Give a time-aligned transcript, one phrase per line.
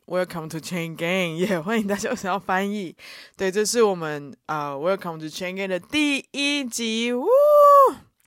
[0.07, 1.37] Welcome to Chain Gang。
[1.37, 2.97] 也、yeah, 欢迎大家想要翻译。
[3.37, 7.13] 对，这是我们啊、uh, Welcome to Chain Gang 的第一集。
[7.13, 7.27] 呜，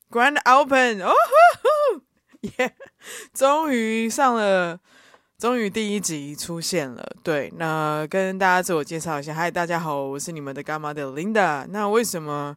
[0.09, 1.01] Grand Open。
[1.01, 1.13] 哦呼
[1.61, 1.67] 呼。
[2.42, 2.74] 耶
[3.34, 4.78] 终于上了，
[5.38, 7.16] 终于第一集出现了。
[7.22, 11.66] 对，那跟大家自我介绍一下，嗨，大家好，我是你们的干妈的 Linda。
[11.68, 12.56] 那为什么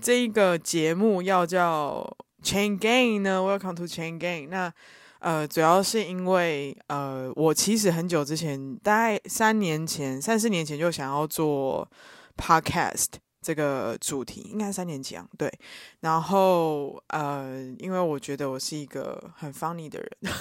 [0.00, 4.48] 这一个节目要叫 Chain Gang 呢？Welcome to Chain Gang。
[4.48, 4.72] 那
[5.20, 11.88] 呃，主要是因为呃，我其实很久之前，大概三年前、三四年前就想要做
[12.36, 13.23] Podcast。
[13.44, 15.52] 这个主题应该三年前对，
[16.00, 20.32] 然后呃，因为我觉得我是一个很 funny 的人，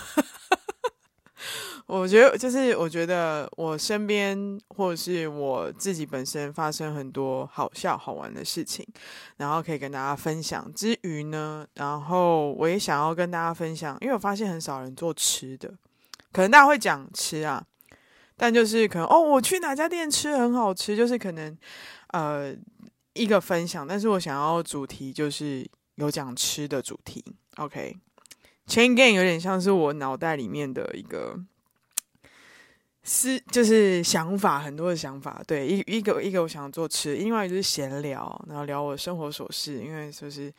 [1.86, 8.88] 我觉得就是我觉得我身边或者是我自己本身发生很多好笑好玩的事情，
[9.36, 15.70] 然后可以跟大家分享之余呢，然后我也想要跟大家分享，因为我发现很少人做吃的，
[16.32, 17.62] 可能大家会讲吃啊，
[18.38, 21.58] 但就是可能哦，我去哪家店吃很好吃，就是可能
[22.08, 22.56] 呃。
[23.14, 27.24] 一个分享，但是我想要主题就是有讲吃的主题。
[27.58, 31.40] OK，Chain Game 有点像是我脑袋里面的一个
[33.04, 35.44] 思，就是想法，很多的想法。
[35.46, 40.52] 对，一一个一个我想做吃，另外就是闲聊，然后聊我生活琐事，因为就是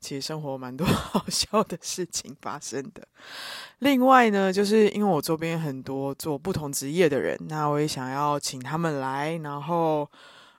[0.00, 3.06] 其实生活蛮多 好笑的事情发生的。
[3.80, 10.10] 另外呢，就是因为我周边很多做不同职业的人，那我也想要请他们来，然后。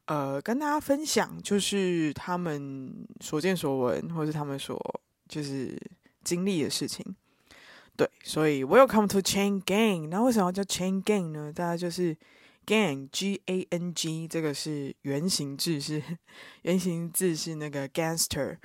[0.10, 4.76] 呃，跟大家分享就是他们所见所闻，或是他们所
[5.28, 5.80] 就是
[6.24, 7.06] 经历的事情。
[7.96, 10.08] 对，所以 Welcome to Chain Gang。
[10.08, 11.54] 那为什么要叫 Chain Gang 呢？
[11.54, 12.18] 大家就是
[12.66, 16.02] Gang，G A N G，这个是原型字，是
[16.64, 18.58] 原型字是那个 Gangster。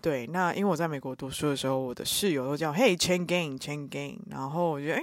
[0.00, 4.18] 对，那因为我在美国读书的时候，我的室友都叫 Hey Chain Gang，Chain Gang。
[4.30, 5.02] 然后我觉得，哎，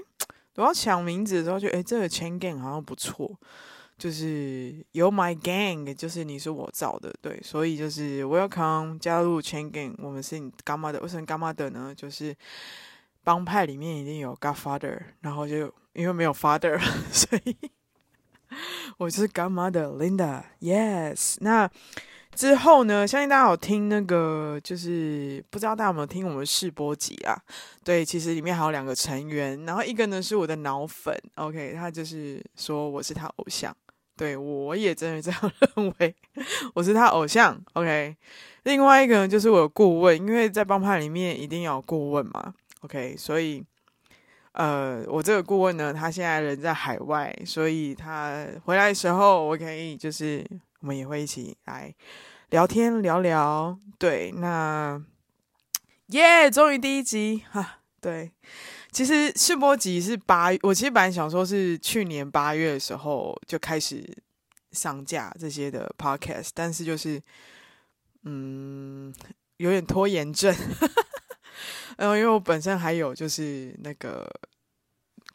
[0.56, 3.38] 我要抢名字的时候，就哎，这个 Chain Gang 好像不错。
[4.00, 11.94] 就是有 my gang，就是你是我造的，对，所以就是 welcome 加入 chain gang，我们是你干妈的，为什么干妈的呢？
[11.94, 12.34] 就是
[13.26, 16.80] 帮派里面一定有 godfather，然后就因为没有 father，
[17.12, 17.56] 所以
[18.98, 21.36] 我就是干妈的 Linda，yes。
[21.42, 21.70] 那
[22.34, 27.36] 之后呢，相信大家有听那个，就是不知道大家有没有听我们试播集啊？
[27.84, 33.76] 对，其实里面还有两个成员，然后一个呢是我的脑粉，OK，他就是说我是他偶像。
[34.20, 36.14] 对，我也真的这样 认为，
[36.74, 37.58] 我是他偶像。
[37.72, 38.18] OK，
[38.64, 42.54] 另外一个人就是我的顾问，因为在帮派里面一定要有顾问嘛。
[42.82, 43.64] OK，所以
[44.52, 50.46] 呃，我这个顾问呢，他现在人在海外，所以他回来的时候，我可以就是
[50.82, 51.96] 我们也会一起来
[52.50, 53.80] 聊天聊聊。
[53.98, 55.02] 对，那
[56.08, 58.32] 耶，终于第一集哈，对。
[58.92, 64.04] 其实试播集是八，我其实本来想说是去年八月的时候就开始
[64.72, 67.22] 上架这些的 podcast，但是就是
[68.24, 69.14] 嗯
[69.58, 70.54] 有点拖延症，
[71.98, 74.28] 然 后因为我本身还有就是那个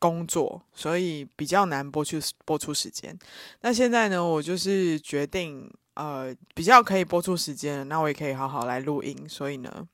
[0.00, 3.16] 工作，所以比较难播出播出时间。
[3.60, 9.88] 那现在呢，我就是决定呃比较可以播出时间，那我也可以好好来录音，所以呢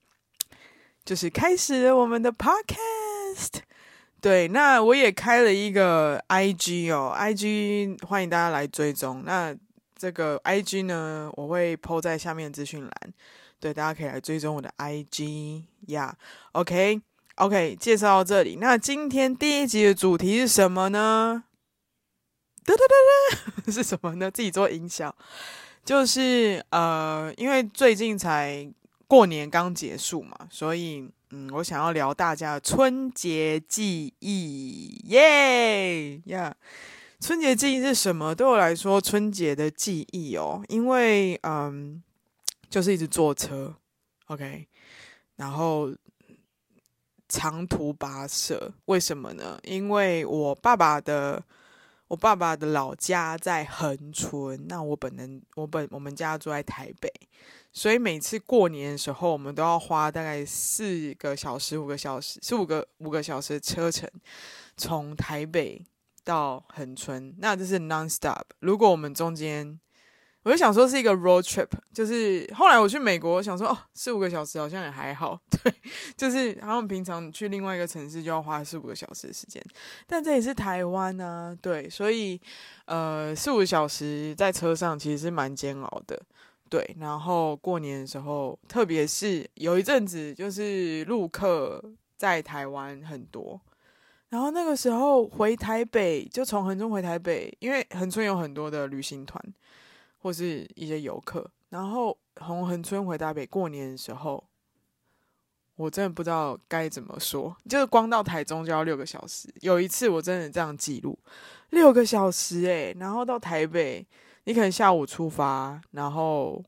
[1.05, 3.00] 就是开始我们的 podcast。
[4.21, 9.23] 对，那我也开了一个 IG 哦，IG 欢迎大家来追踪。
[9.25, 9.57] 那
[9.97, 12.93] 这个 IG 呢，我会 po 在下面资讯栏，
[13.59, 16.15] 对，大家可以来追踪我的 IG 呀。
[16.53, 17.01] OK
[17.37, 18.57] OK，介绍到这里。
[18.61, 21.45] 那今天第一集的主题是什么呢？
[22.67, 24.31] 哒哒哒哒， 是什么呢？
[24.31, 25.15] 自己做营销，
[25.83, 28.71] 就是呃，因为最近才
[29.07, 31.11] 过年刚结束嘛，所以。
[31.33, 36.57] 嗯，我想要聊大家的春节记忆，耶呀！
[37.21, 38.35] 春节记忆是什么？
[38.35, 42.03] 对我来说，春节的记忆哦，因为嗯，
[42.69, 43.77] 就是一直坐车
[44.27, 44.67] ，OK，
[45.37, 45.95] 然后
[47.29, 48.73] 长途跋涉。
[48.87, 49.57] 为什么呢？
[49.63, 51.41] 因为我爸爸的
[52.09, 57.09] 我爸爸的老家在恒春，那我本人我本我们家住在台北。
[57.73, 64.09] 所以每次过年的时候，我们都要花大概四个小时、五个小时、四五个五个小时的车程，
[64.77, 65.85] 从台北
[66.25, 68.43] 到恒春，那这是 non-stop。
[68.59, 69.79] 如果我们中间
[70.43, 75.73] 我就想说是一个 road trip，就是后来我去美国，想说哦，四五个小时好像也还好， 对，
[76.17, 79.63] 就是他们平常去另外一个城市就要花四五个小时的时间，
[80.07, 82.41] 但这也是台湾啊，对，所以
[82.87, 86.19] 呃四五个小时在车上其实是蛮煎熬的，
[86.71, 91.85] 对，然后过年的时候，特别是有一阵子就是陆客
[92.17, 93.61] 在台湾很多，
[94.31, 99.39] 然后那个时候回台北就从恒春回台北，因为恒春有很多的旅行团。
[100.23, 104.45] 或是一些游客，然后从恒春回台北过年的时候，
[105.77, 109.49] 我真的不知道该怎么说，就是光到台中就要六个小时。
[109.63, 111.19] 有一次我真的这样记录，
[111.71, 114.07] 六个小时诶，然后到台北，
[114.45, 116.65] 你可能下午出发，然后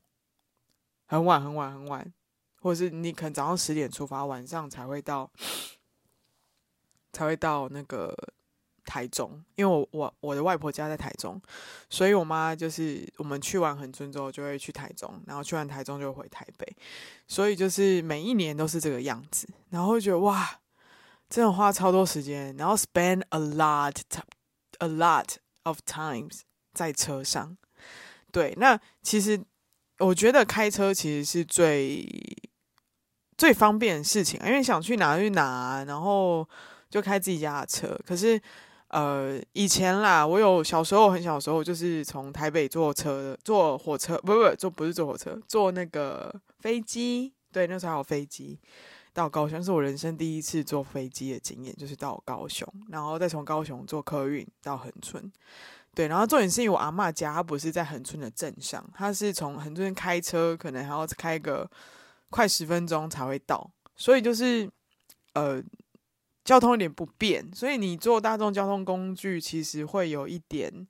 [1.05, 2.13] 很晚很晚很晚，
[2.61, 5.29] 或者是你可能早上十点出发，晚上才会到，
[7.11, 8.15] 才会到那个。
[8.85, 11.41] 台中，因为我我我的外婆家在台中，
[11.89, 16.75] 所以我妈就是我们去完恒春之后就会去台中，然后去完台中就会回台北，
[17.25, 20.59] 所以就是每一年都是这个样子，然后觉得哇，
[21.29, 23.95] 真的花超多时间，然后 spend a lot
[24.79, 26.41] a lot of times
[26.73, 27.57] 在车上。
[28.33, 29.41] 对，那其实
[29.99, 32.05] 我觉得开车其实是最
[33.37, 36.45] 最方便的事情，因为想去哪去哪，然后
[36.89, 38.41] 就开自己家的车，可是。
[38.89, 47.33] 呃，以前啦，我有小时候很小时候，就是从台北坐车、坐火车，不不，坐不是坐火车，坐那个飞机。
[47.51, 48.59] 对，那时候还有飞机
[49.11, 55.31] 到高雄，是我人生第一次坐飞机的经验，就是到高雄，然后再从高雄坐客运到恒春。
[55.95, 61.69] 对，然后重点是因为我阿嬷家，她不是在恒春的镇上，她是从恒春开车，可能还要开个
[62.29, 64.69] 快十分钟才会到，所以就是
[65.33, 65.63] 呃。
[66.45, 70.85] 交通有点不便，所以你坐大众交通工具其实会有一点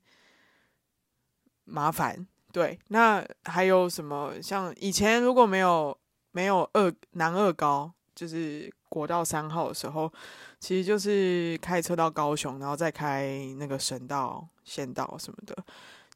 [1.62, 2.26] 麻烦。
[2.50, 4.34] 对，那还有什么？
[4.42, 5.96] 像以前如果没有
[6.32, 10.12] 没有二南二高，就是国道三号的时候，
[10.60, 15.56] 其实就是开车到高雄，然后再开那个省道、县道什么的。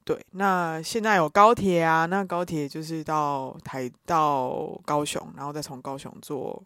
[0.04, 6.62] 对，那现在有高铁啊，那高铁就是到台到高雄，然后再从高雄坐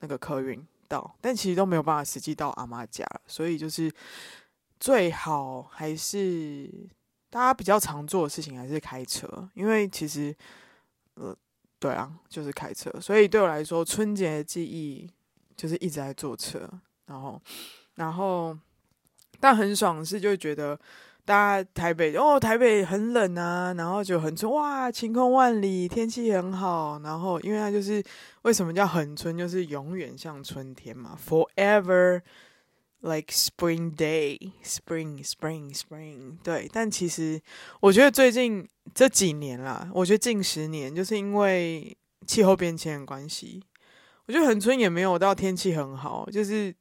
[0.00, 0.64] 那个客运。
[0.86, 3.90] 到，但其实都没有办法实际到阿妈家，所以就是
[4.78, 6.70] 最好还是
[7.30, 10.32] 大家比较常做的事情还是开车，因为其实
[11.14, 11.34] 呃，
[11.78, 15.10] 对啊，就是开车，所以对我来说，春节的记忆
[15.56, 16.68] 就是一直在坐车，
[17.06, 17.40] 然后
[17.94, 18.56] 然后
[19.40, 20.78] 但很爽的是，就觉得。
[21.26, 27.00] 大家台北哦，台北很冷啊，然后就很春哇，晴空万里，天气很好。
[27.02, 28.04] 然后，因为它就是
[28.42, 32.20] 为什么叫恒春，就是永远像春天嘛，forever
[33.00, 36.36] like spring day，spring spring spring。
[36.42, 37.40] 对，但其实
[37.80, 41.96] 我觉得最近这几年啦，我觉得近十年，就是因为
[42.26, 43.62] 气候变迁的关系，
[44.26, 46.74] 我觉得恒春也没有到天气很好，就是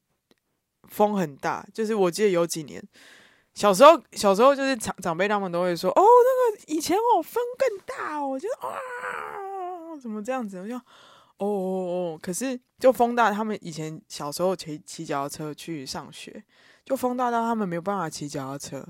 [0.87, 1.67] 风很大。
[1.73, 2.81] 就是我记得有几年。
[3.53, 10.57] 小时候，小时候就是长长辈他们都会说：“哦，那个以前哦风更大哦。”我觉得啊，怎么这样子？
[10.57, 10.81] 我就哦
[11.37, 16.43] 哦哦，可是就风大，他们以前小时候骑骑脚踏车去上学，
[16.83, 18.83] 就风大到他们没有办法骑脚踏车。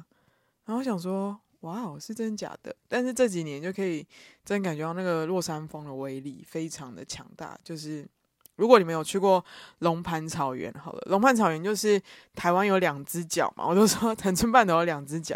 [0.66, 4.08] 然后想说：“哇哦，是真假的？”但是这几年就可以
[4.46, 8.08] 真感觉到那个落山风的威力非常的强大，就是。
[8.56, 9.44] 如果你们有去过
[9.80, 12.00] 龙盘草原，好了，龙盘草原就是
[12.36, 15.36] 台湾有两只脚嘛，我都说恒春半岛有两只脚，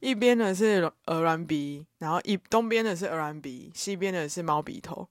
[0.00, 5.08] 一边呢是鹅銮鼻，然后一东边的是鹅銮鼻，西边的是猫鼻头，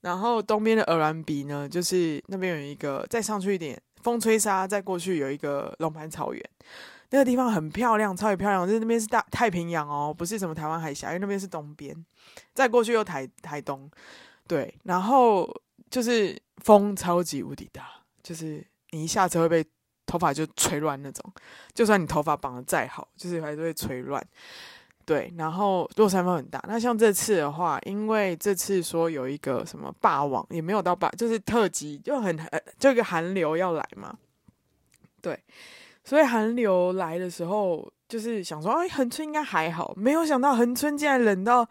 [0.00, 6.42] 然后东边的鹅銮鼻呢，就是那边有一个再上去一点，风吹沙再过去有一个龙盘草原，
[7.10, 11.94] 那个地方很漂亮，超级漂亮，就是那边是大太平洋哦，不是什么台湾海峡，因为那边是东边，
[12.54, 13.90] 再过去又台台东，
[14.48, 15.54] 对，然后。
[15.94, 17.88] 就是风超级无敌大，
[18.20, 19.64] 就是你一下车会被
[20.04, 21.32] 头发就吹乱那种，
[21.72, 24.20] 就算你头发绑的再好，就是还是会吹乱。
[25.04, 26.60] 对，然后落山风很大。
[26.66, 32.36] 那像这次的话，因为这次说有一个什么霸王，也没有到霸，就是特级，就很
[32.76, 34.18] 就一个寒流要来嘛。
[35.20, 35.38] 对，
[36.02, 41.68] 所以寒流来的时候，就是想说，哎，恒春应该还好，没有想到恒春竟然冷到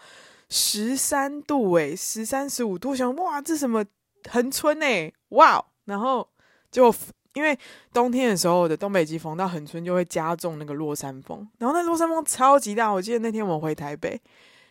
[0.48, 3.84] 十三度，诶，十三十五度，想哇，这什么？
[4.30, 5.63] 恒春诶，哇！
[5.86, 6.27] 然后
[6.72, 6.94] 就
[7.34, 7.58] 因为
[7.92, 12.89] 冬天的时候的东北季风到恒春就会加重那个落山风，然后那落山风超级大。
[12.89, 14.22] 我记得那天我回台北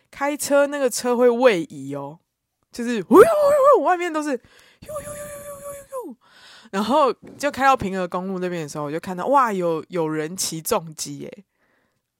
[0.09, 2.19] 开车，那个车会位移哦，
[2.71, 6.15] 就是呜呜呜呜，外面都是呦呦呦呦呦呦呦，
[6.71, 11.45] 然后就开到平和公路那边的时候，我就看到哇，有有人骑重机诶。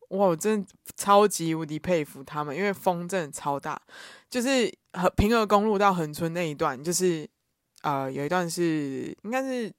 [0.10, 3.82] 哇，我真的超级无敌佩服他们，因为风真的超大，
[4.34, 7.30] 就是和平和公路到恒春那一段，就是
[7.84, 9.72] 呃有一段是应该是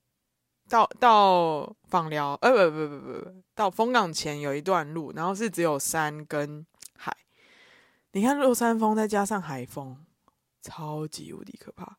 [0.68, 6.64] 到到枋寮，呃不不不不不，到枫港前有一段路，然后是只有山跟
[6.96, 7.12] 海，
[8.12, 9.98] 你看落山风再加上海风，
[10.62, 11.98] 超级无敌可怕。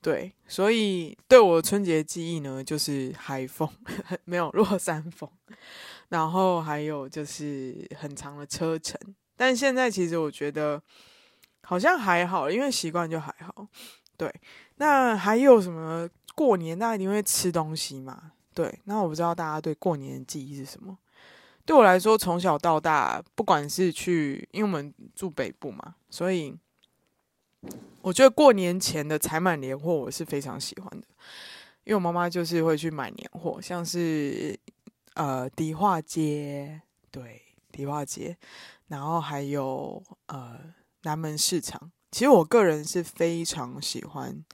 [0.00, 3.68] 对，所以对我春节记忆呢，就是海风
[4.24, 5.30] 没有落山风，
[6.08, 8.98] 然后还有就是很长的车程。
[9.36, 10.82] 但现在其实我觉得
[11.66, 13.66] 好像还好，因为习惯就还好。
[14.16, 14.32] 对，
[14.76, 18.32] 那还有什么过年大家一定会吃东西嘛？
[18.54, 20.96] 对，那我不知道大家对过年的记忆是什么？
[21.64, 26.56] 对我来说，从小到大，不管是去，因为我们住北部嘛，所以。
[28.02, 31.06] 我觉得过年前的采买年货我是非常喜欢的，
[31.82, 34.56] 因为我妈妈就是会去买年货，像是
[35.14, 36.80] 呃迪化街，
[37.10, 37.42] 对
[37.72, 38.36] 迪化街，
[38.86, 40.60] 然后还有呃
[41.06, 41.90] 南门市场。
[42.10, 44.44] 其实我个人是非常喜欢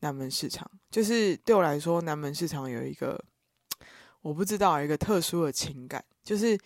[0.00, 3.22] 南门市场，就是对我来说，南门市场有一个
[4.22, 6.58] 我不知道一个特殊的情感，就是。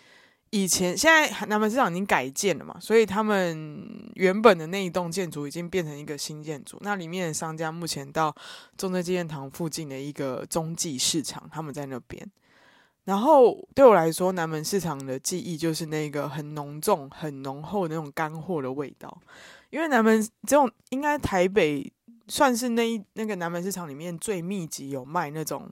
[0.55, 6.77] 以前现在南门市场已经改建了嘛，所以他们原本的那一栋建筑已经变成一个新建筑。
[6.83, 8.31] 那里面的商家目前到
[8.77, 12.31] 中正纪念堂附近的一个中继市场，他们在那边。
[13.05, 19.21] 然后对我来说，南门市场的记忆就是那个很浓重、很浓厚的那种干货的味道。
[19.71, 21.93] 因为南门这种应该台北
[22.29, 25.71] 算是那一那个南门市场里面最密集有卖那种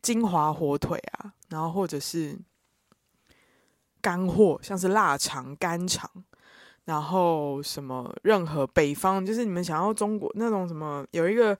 [0.00, 2.38] 金华火腿啊，然后或者是。
[4.04, 6.10] 干货像是腊肠、干肠，
[6.86, 11.56] 然后什么任何北方，就是你们想要中国那种什么，有一个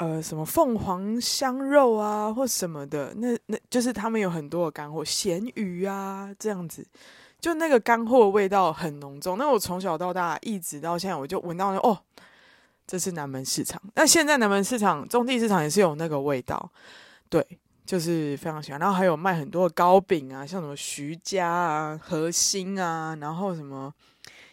[0.00, 6.86] 呃什么凤凰香肉啊或什么的，那那就是他们有很多的干货，咸鱼啊这样子，
[7.40, 9.38] 就那个干货味道很浓重。
[9.38, 11.98] 那我从小到大一直到现在，我就闻到哦，
[12.86, 13.80] 这是南门市场。
[13.94, 16.70] 那现在南门市场、中地市场也是有那个味道，
[17.28, 17.46] 对。
[17.86, 23.92] 就是非常喜欢，然后还有卖很多的糕饼啊，像什么徐家啊、和兴啊，然后什么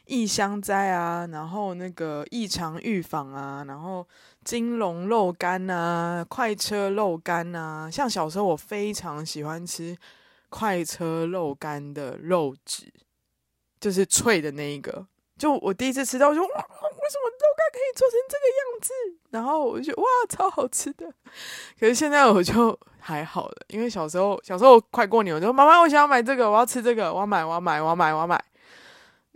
[0.08, 4.04] 异香斋啊，然后那个义长御坊啊，然后
[4.48, 7.92] 金龙肉干啊、快车肉干啊。
[7.92, 9.98] 像小时候我非常喜欢吃
[10.48, 12.94] 快车肉干的肉质，
[13.77, 15.06] 就是脆的那一个。
[15.38, 18.94] 就我第一次吃到，我就哇，为什么肉干可以做成这个样子？
[19.32, 21.06] 然后我就觉得哇，超好吃的。
[21.77, 22.80] 可是现在我就。
[23.00, 28.44] 还好了，因为小时候，小时候快过年，我就妈妈，我想要买这个，我要吃这个，我要买，我要买，我要买，我要买。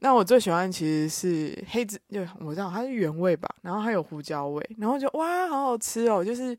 [0.03, 6.25] 那我最喜欢其实是黑子，就我知道它是原味吧，然后还有胡椒味，然后就哇，好好吃哦！
[6.25, 6.57] 就是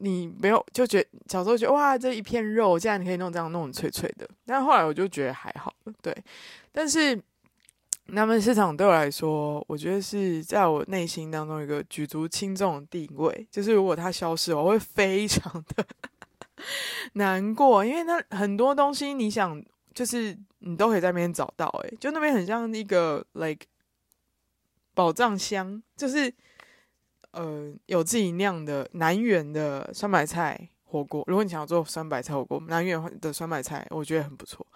[0.00, 5.72] 你没有就觉得小时候觉得哇，这一片肉竟然可以弄这样弄脆脆的，但后来我就觉得还好，
[6.02, 6.12] 对。
[6.72, 7.16] 但是
[8.06, 15.86] 南门市场对我来说，我觉得是在我内心当中一个举足轻重的地位，就是如果它消失，我会非常的。
[17.14, 19.60] 难过，因为那很多东西，你想
[19.94, 23.66] 就是你都可以在那边找到，诶，就那边很像一个 like
[24.94, 26.32] 宝藏箱，就是
[27.32, 31.24] 呃有自己酿的南园的酸白菜火锅。
[31.26, 34.66] 如果你想要做酸白菜火锅，南园的酸白菜我觉得很不错。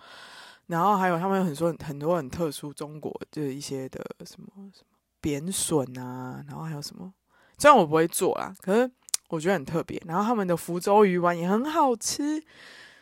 [0.67, 7.13] 然后还有他们有很多很多很特殊中国就是一些的什么什么扁笋啊，然后还有什么，
[7.59, 8.91] 虽然我不会做啦，可是。
[9.29, 12.41] 我觉得很特别，然后他们的福州鱼丸也很好吃，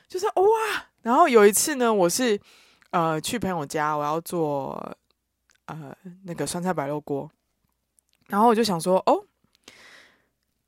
[0.08, 0.86] 就是哇！
[1.04, 2.40] 然后有一次呢，我是
[2.90, 4.96] 呃去朋友家，我要做
[5.66, 5.94] 呃
[6.24, 7.30] 那个酸菜白肉锅，
[8.28, 9.22] 然后我就想说，哦，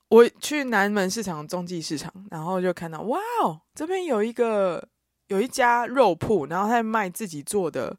[0.09, 4.87] 我去南门市场中继市场，然后就看到哇哦，这边有一个
[5.29, 7.97] 有一家肉铺，然后他在卖自己做的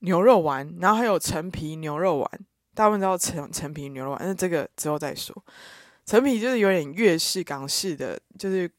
[0.00, 2.30] 牛肉丸，然后还有陈皮牛肉丸，
[2.74, 5.34] 大部分知道陈陈皮牛肉丸，那这个之后再说。
[6.04, 8.70] 陈皮就是有点粤式、港式的，就是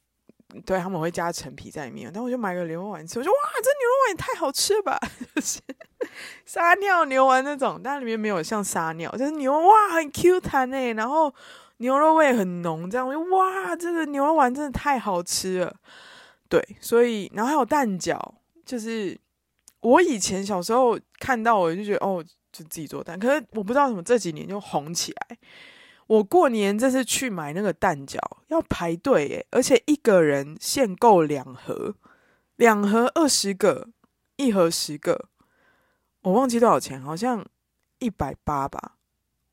[0.66, 2.12] 对他们会加陈皮在里面。
[2.14, 5.00] 但我就买个牛肉丸吃，我说哇，这牛肉丸也太好吃了吧！
[5.36, 5.60] 就是
[6.46, 11.34] 撒尿牛丸那种，但里面没有像撒尿，就是牛哇很 Q 弹哎，然后
[11.78, 15.76] 牛肉味很浓，这样我就哇，这个牛肉丸真的太好吃了。
[16.48, 18.20] 对，所以然后还有蛋饺，
[18.66, 19.20] 就是
[19.82, 25.38] 我以前小时候看到我就觉得哦，就自己做蛋，可是我不知道什么这几年就红起来。
[26.08, 31.96] 我过年这次去买那个蛋饺要排队耶，而且一个人限购两盒，
[32.58, 33.90] 两盒二十个，
[34.36, 35.30] 一盒十个，
[36.22, 37.44] 我忘记多少钱，好像
[38.00, 38.98] 一百八吧？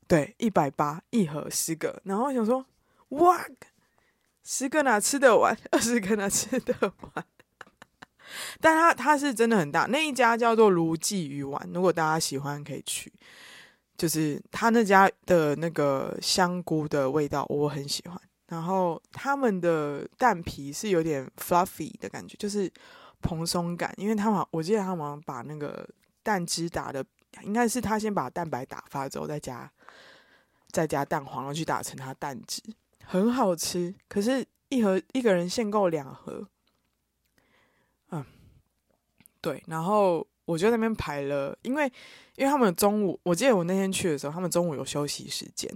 [0.07, 2.01] 对，一百八一盒十个。
[2.03, 2.65] 然后我想说，
[3.09, 3.43] 哇，
[4.43, 5.57] 十个哪吃得完？
[5.71, 7.25] 二十个哪吃得完？
[8.61, 13.11] 但它它是真的很大，那一家叫做卢记鱼丸，如果大家喜欢可以去。
[13.95, 22.69] 就是他那家的那个香菇的味道我很喜欢，然后他们的蛋皮是有点 fluffy 的感觉，就是
[23.21, 25.87] 蓬松感，因为他们我记得他们把那个
[26.23, 27.05] 蛋汁打的，
[27.43, 29.71] 应该是他先把蛋白打发之后再加
[30.71, 32.61] 再加蛋黄，然后去打成它蛋汁，
[33.05, 33.93] 很好吃。
[34.07, 36.47] 可是，一盒一个人限购两盒，
[38.09, 38.25] 嗯，
[39.39, 40.27] 对，然后。
[40.45, 41.85] 我就在那边排了，因为
[42.35, 45.69] 因为他们中午，我记得我那天去的时候，他们中午有休息时间，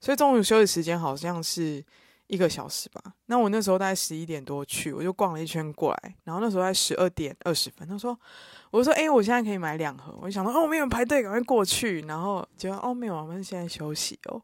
[0.00, 1.84] 所以中午休息时间好像是
[2.28, 3.02] 一个小时吧。
[3.26, 8.18] 那我那时候大概十一点多去，我就逛了一圈过来，然后那时候在十二点二十分，他说，
[8.70, 14.40] 我说，哎，我现在可以买两盒，我就想说，哦，没有排队，赶快过去，然后结果哦，没有，我们现在休息哦。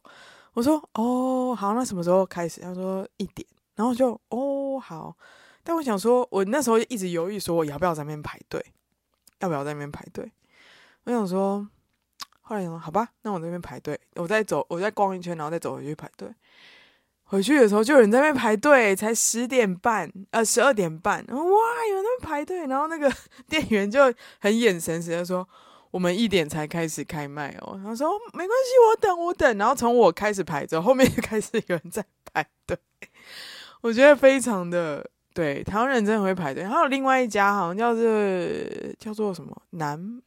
[0.53, 2.59] 我说，哦，好，那什么时候开始？
[2.59, 5.15] 他说一点，然后就哦好，
[5.63, 8.63] 但我想说，我那时候一直犹豫，说我要不要在那边排队。
[9.39, 10.31] 要不要在那边排队？
[11.05, 11.67] 我想说，
[12.41, 16.29] 后来想说，好吧，那我在那边排队，我再走，我再逛一圈，然后再走回去排队。
[17.23, 23.11] 回去的时候就有人在那边排队，才十点半，呃，十二点半，哇，有人在那边排队，然后那个
[23.47, 25.47] 店员就很眼神死的说，
[25.91, 27.79] 我们一点才开始开卖哦。
[27.83, 29.57] 他说没关系，我等我等。
[29.57, 32.03] 然后从我开始排着后，后面就开始有人在
[32.33, 32.77] 排队，
[33.81, 35.09] 我觉得非常的。
[35.39, 36.65] 对，台湾人真的会排队。
[36.65, 38.03] 还有另外一家，好像叫做
[38.99, 40.21] 叫做什么南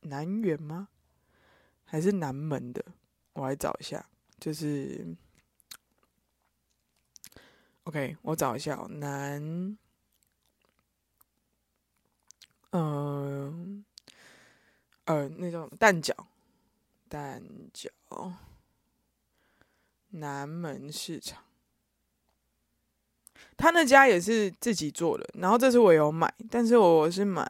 [0.00, 0.88] 南园吗？
[1.84, 2.84] 还是南门的？
[3.34, 4.04] 我来找一下。
[4.40, 5.14] 就是
[7.84, 9.78] ，OK，我找一下哦，南，
[12.70, 13.84] 嗯，
[15.04, 16.12] 呃，那种蛋饺，
[17.08, 17.40] 蛋
[17.72, 17.88] 饺，
[20.08, 21.44] 南门市场。
[23.56, 27.46] 他那家也是自己做的，然后这次我有买，但是我是买，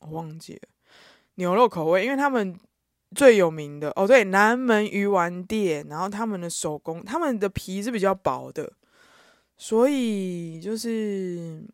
[0.00, 0.60] 我忘记了
[1.36, 2.58] 牛肉口味，因为他们
[3.14, 8.72] 最有名的哦，对，南门鱼丸店，然后他们的手工，他们的皮是比较薄的，
[9.56, 11.64] 所以就是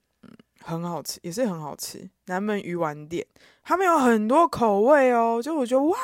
[0.61, 2.09] 很好吃，也是很好吃。
[2.27, 3.27] 南门鱼丸店，
[3.63, 5.97] 他们有很多口味哦，就我觉得哇。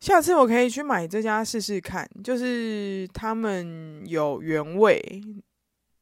[0.00, 5.22] 下次我可以去买这家试试看，就是他们有原味，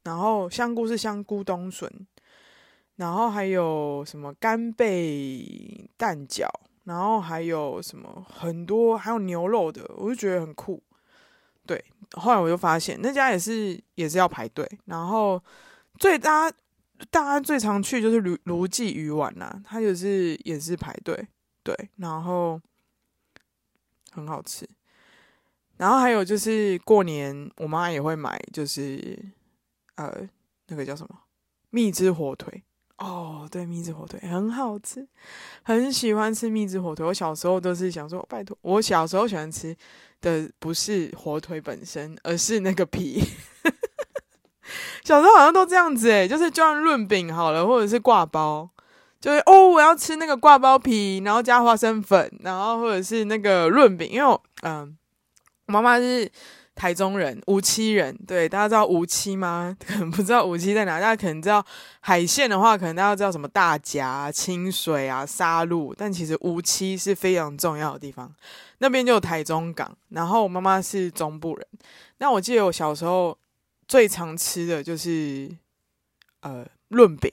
[0.05, 1.91] 然后香菇是香菇冬笋，
[2.95, 6.47] 然后还有什么干贝蛋饺，
[6.85, 10.81] 然后还有什么很多，还有牛肉的，我就觉得很酷。
[11.67, 15.43] 对，后来我就发现那家也是也是要排队，然后
[15.99, 16.57] 最大家
[17.11, 21.27] 大家最常去就是卢卢记鱼丸呐，它就是也是排队，
[21.65, 22.61] 对，然后。
[24.13, 24.69] 很好吃，
[25.77, 29.19] 然后还有就是过年，我妈也会买，就是
[29.97, 30.13] 呃
[30.67, 31.19] 那个叫什么
[31.71, 32.63] 蜜汁火腿
[32.99, 35.07] 哦，对，蜜汁火腿很好吃，
[35.63, 37.07] 很喜欢吃蜜汁火腿。
[37.07, 39.77] 我小时候都是想说，拜托，我小时候喜欢吃
[40.21, 43.23] 的不是火腿本身，而是那个皮。
[45.05, 48.69] 小时候好像都这样子诶，就是就像润饼好了，或者是挂包。
[49.21, 54.97] 就是哦，我要吃那个挂包皮，然后加花生粉，然后或者是那个润饼，因为嗯，
[55.67, 56.31] 我妈妈是
[56.77, 59.77] 台中人，梧栖人，对，大家知道梧栖吗？
[59.85, 61.65] 可能不知道梧栖在哪，大家可能知道
[61.99, 68.33] 海鲜的话，可能大家知道什么大甲、清水啊、沙鹿，但其实梧栖是非常重要的地方，
[68.79, 71.67] 那边就有台中港，然后我妈妈是中部人，
[72.19, 73.37] 那我记得我小时候
[73.89, 75.51] 最常吃的就是
[76.43, 77.33] 呃润饼。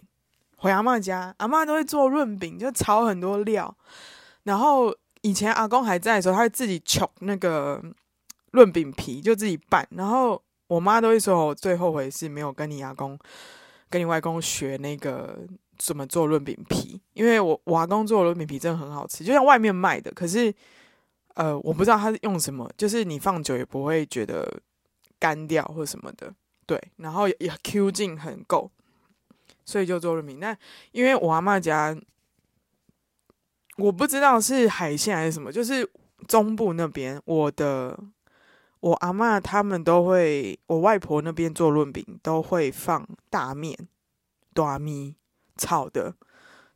[0.65, 3.71] 回阿嬷家，阿嬷都会做润饼，就炒很多料。
[4.45, 7.79] 然后以前阿公还在的时候，他会自己揪那个
[8.49, 9.87] 润饼皮，就自己拌。
[9.91, 13.15] 然后我妈都会说，我最后悔是没有跟你阿公、
[13.91, 15.37] 跟你外公学那个
[15.77, 20.11] 怎么做润饼皮，因为我我阿公做的润饼皮真的很好吃，就像外面卖的。
[20.13, 20.51] 可是，
[21.35, 24.51] 呃，我不知道他是用什么，就是你放久也不会觉得
[25.19, 26.33] 干掉或什么的。
[26.65, 28.71] 对，然后也 Q 劲很够。
[29.65, 30.55] 所以就做润饼，那
[30.91, 31.97] 因为我阿嬷家，
[33.77, 35.89] 我不知道是海鲜还是什么，就是
[36.27, 37.99] 中部那边，我的
[38.79, 43.75] 我阿嬷他们都会，我外婆那边做润饼都会放大面、
[44.53, 45.15] 大米
[45.57, 46.13] 炒的，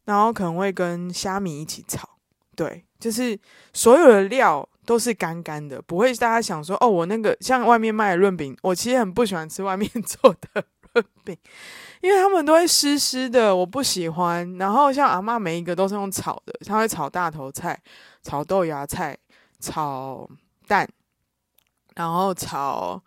[0.05, 2.17] 然后可能会跟虾米一起炒，
[2.55, 3.39] 对，就是
[3.71, 10.65] 所有的料都是干干的，不会大家想说哦，我那个像外面卖的润饼，我其实很不喜欢吃外面做的。
[11.23, 11.37] 饼。
[12.01, 14.57] 因为他们都会湿湿的，我不喜欢。
[14.57, 17.77] 然后像阿嬷每一个都是用炒的，她会炒大头菜、
[18.23, 19.17] 炒豆芽菜、
[19.59, 20.29] 炒
[20.65, 20.87] 蛋，
[21.95, 23.03] 然后炒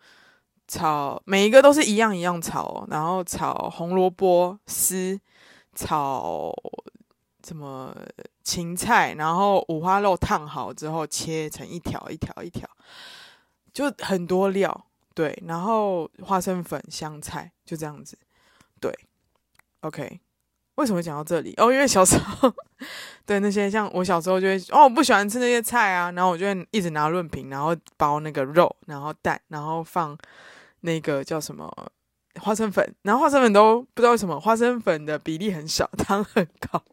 [0.67, 5.19] 炒每一个都是一样一样炒，然后炒红萝卜丝，
[5.73, 6.53] 炒
[7.43, 7.95] 什么
[8.43, 12.69] 芹菜，然后五花肉烫好之后切成一条一条一条，
[13.73, 18.17] 就很多料，对，然后花生粉、香菜就这样子，
[18.79, 18.91] 对
[19.81, 20.19] ，OK。
[20.75, 21.53] 为什么讲到这里？
[21.57, 22.51] 哦，因为小时候
[23.25, 30.17] 对那些像我小时候就会哦，我不喜欢吃那些菜啊，然后我就会一直拿润饼，然后包那个肉，然后蛋，然后放。
[30.85, 31.71] 那个叫什么
[32.41, 36.83] 花生粉，然后花生粉都不知道为什么花生粉的比例很少， 汤很高。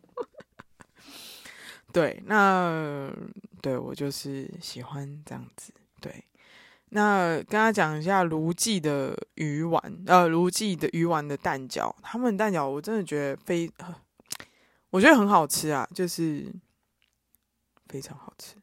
[1.92, 3.12] 对，那
[3.60, 5.72] 对我就是喜欢这样子。
[6.00, 6.24] 对，
[6.90, 13.70] 那跟他讲一下卢记的鱼丸，呃，卢记的鱼丸的蛋饺，他们蛋饺我真的觉得非，
[14.90, 16.52] 我觉得很好吃啊，就是
[17.86, 18.56] 非常好吃。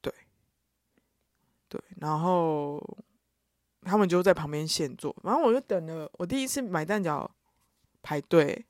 [0.00, 0.12] 对，
[1.68, 2.82] 对，然后。
[3.82, 6.08] 他们就在旁边现做，然后我就等了。
[6.18, 7.26] 我第一次买蛋饺
[8.02, 8.66] 排队，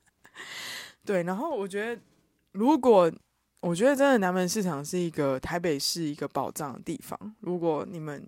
[1.02, 1.22] 对。
[1.22, 2.02] 然后我觉得，
[2.52, 3.10] 如果
[3.60, 7.18] 我觉得真的南门市场是一个台北市一个宝藏的地方。
[7.40, 8.26] 如果你们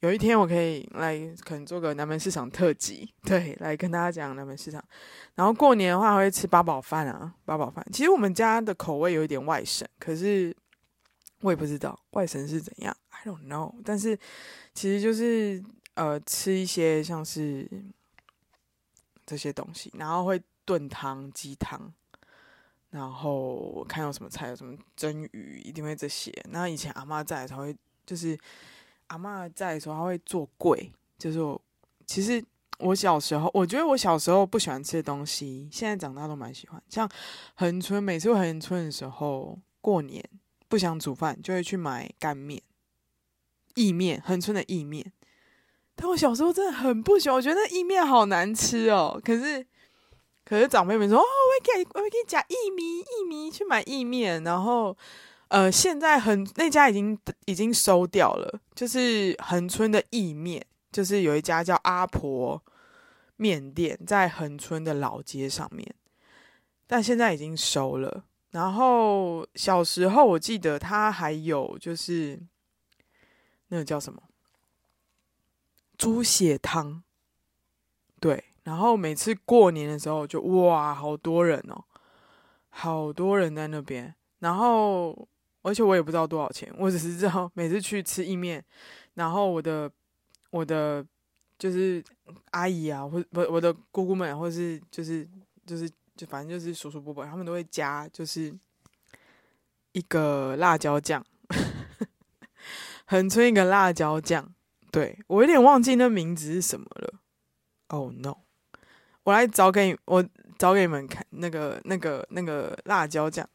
[0.00, 4.82] 有一天我可以来，可能做个南门市场特辑，对，来跟大家讲南门市场。
[5.34, 7.84] 然后过年的话会吃八宝饭啊，八宝饭。
[7.92, 10.56] 其实我们家的口味有一点外省，可是
[11.40, 13.74] 我也不知道外省是怎样，I don't know。
[13.84, 14.18] 但是。
[14.76, 15.62] 其实就是
[15.94, 17.64] 呃吃一些像是
[19.24, 21.94] 这些东西，然后会炖汤、鸡汤，
[22.94, 26.32] 然后看有什么菜，有什么蒸鱼，一定会这些。
[26.50, 27.76] 那以前阿嬷在才会，
[28.06, 28.38] 就是
[29.08, 30.88] 阿嬷在的时候，她会做粿。
[31.18, 31.60] 就是我
[32.06, 32.40] 其实
[32.78, 36.80] 我小时候，我觉得我小时候不喜欢吃的东西，现在长大都蛮喜欢。
[36.88, 37.10] 像
[37.56, 40.24] 恒春，每次回恒春的时候，过年
[40.68, 42.62] 不想煮饭，就会去买干面。
[43.74, 45.12] 意面，恒春的意面，
[45.96, 49.20] 但我小时候真的很不喜欢，我觉得那意面好难吃哦。
[49.24, 49.66] 可是，
[50.44, 54.42] 可是长辈们说，哦，我给，我给你讲意米，意米去买意面。
[54.44, 54.96] 然后，
[55.48, 62.62] 呃，现在很那家已经已经收掉了，就是恒春的意面，就是有一家叫阿婆
[63.36, 65.94] 面店，在恒春的老街上面，
[66.86, 68.24] 但现在已经收了。
[68.50, 72.40] 然后小时候我记得他还有就是。
[73.68, 74.22] 那个叫什么？
[75.96, 77.02] 猪血汤，
[78.20, 78.44] 对。
[78.64, 81.84] 然后每次过年的时候就，哇，好多人哦，
[82.70, 84.14] 好多人在那边。
[84.40, 85.28] 然后，
[85.62, 88.62] 而且我也不知道多少钱，我只是知道每次去吃意面，
[89.14, 89.90] 然后我的
[90.50, 91.06] 我的
[91.58, 92.02] 就是
[92.50, 95.28] 阿姨啊，或不我的姑姑们，或是就是
[95.64, 98.54] 就是就反正就是叔叔伯伯，他们都会加就是
[99.92, 101.24] 一个辣椒酱。
[103.06, 104.54] 恒春一个辣椒酱，
[104.90, 107.20] 对，我有点忘记那名字是什么了。
[107.88, 108.38] Oh no！
[109.24, 110.24] 我来找给你，我
[110.56, 113.48] 找给你们看那个、那个、那个辣椒酱。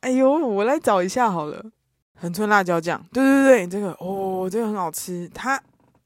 [0.00, 1.64] 哎呦，我来找一下好了。
[2.16, 5.28] 恒春辣椒酱，对对对，这个哦，这个很好吃。
[5.34, 5.62] 它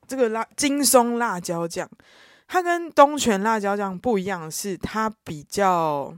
[0.06, 1.88] 这个辣金松辣椒酱，
[2.46, 6.16] 它跟东泉辣椒酱不一样是，它比较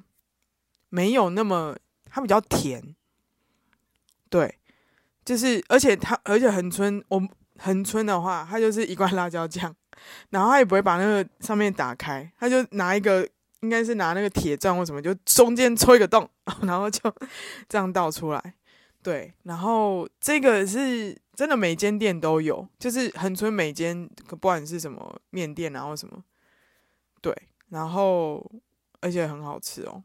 [0.89, 1.77] 没有那么，
[2.11, 2.95] 它比较甜。
[4.29, 4.59] 对。
[5.25, 7.23] 就是，而且它，而且恒春，我
[7.63, 9.75] 恒春的话，它就是一罐辣椒酱，
[10.31, 13.27] 然后他也不会把那个上面打开，他就拿一个，
[13.61, 16.29] 应该是拿那个铁钻或什么，就中间戳一个洞，
[16.63, 17.13] 然后就
[17.69, 18.55] 这样倒出来。
[19.03, 26.23] 对，然后这个是真的，每间店都有，就是恒春每间，不管是什么面店，然后什么，
[27.21, 27.37] 对，
[27.71, 28.49] 然后
[29.01, 30.05] 而且很好吃哦，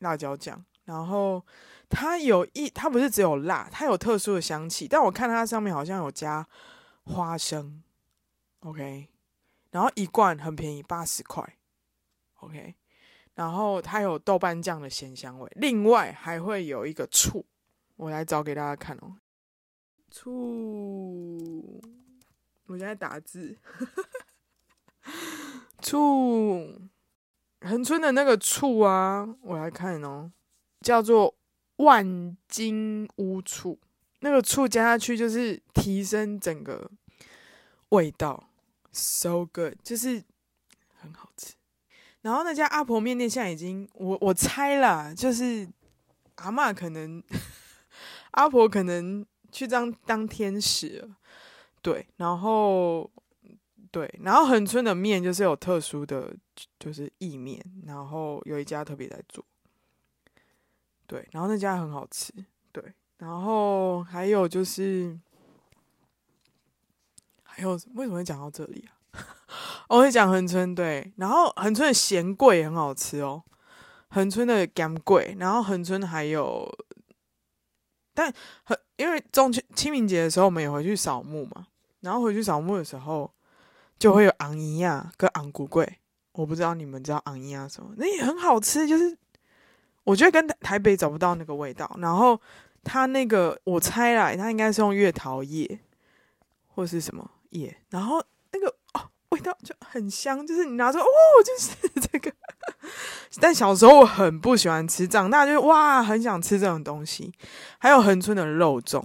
[0.00, 1.40] 辣椒酱，然后。
[1.92, 4.86] 它有一，它不是只有辣，它有特殊的香气。
[4.86, 6.46] 但我看它上面好像有加
[7.02, 7.82] 花生
[8.60, 9.08] ，OK。
[9.72, 11.56] 然后一罐很便宜，八十块
[12.36, 12.76] ，OK。
[13.34, 17.44] 然后它有豆瓣酱的咸香味，另外还会有一个醋，
[17.96, 19.16] 我来找给大家看哦。
[20.12, 21.82] 醋，
[22.66, 23.58] 我现在打字，
[25.82, 26.80] 醋，
[27.62, 30.30] 恒春的那个醋啊，我来看哦，
[30.80, 31.34] 叫做。
[31.82, 33.78] 万金乌醋，
[34.18, 36.90] 那个醋加下去就是提升整个
[37.88, 38.50] 味道
[38.92, 40.22] ，so good，就是
[40.94, 41.54] 很好吃。
[42.20, 45.66] 然后那家阿婆面店现在已经，我我猜啦，就是
[46.34, 47.22] 阿嬷可能
[48.32, 51.16] 阿婆可能去当当天使了，
[51.80, 52.06] 对。
[52.18, 53.10] 然后
[53.90, 56.36] 对，然后恒春的面就是有特殊的，
[56.78, 59.42] 就是意面，然后有一家特别在做。
[61.10, 62.32] 对，然后那家很好吃，
[62.70, 65.18] 对，然后还有就是，
[67.42, 68.94] 还有，为什么会讲到这里啊？
[69.88, 73.42] 我 会讲恒春对，然后恒春的咸贵很好吃哦，
[74.10, 76.72] 恒春的咸粿，然后恒春还有，
[78.14, 81.66] 但很因为中秋清明节的时候，我们也回去扫墓嘛，
[82.02, 83.28] 然后回去扫墓的时候，
[83.98, 85.98] 就会有昂姨亚跟昂古贵，
[86.34, 89.18] 我不知道你们知道昂姨亚什么，那也很好吃，就是
[90.04, 92.40] 我觉得跟台北找不到那个味道，然后
[92.82, 95.80] 它那个我猜啦，它应该是用月桃叶
[96.68, 99.08] 或是什么叶，然后那个哦。
[99.30, 101.08] 味道就很香，就是你拿出来，哦，
[101.44, 102.32] 就是这个。
[103.40, 107.32] 但小时候我很不喜欢吃，长大就哇，很想吃这种东西。
[107.78, 109.00] 还有恒春的肉粽，